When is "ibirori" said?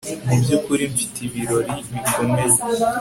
1.27-1.75